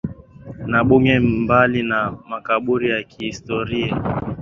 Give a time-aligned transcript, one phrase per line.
[0.71, 1.99] na bunge Mbali na
[2.29, 3.95] makaburi ya kihistoria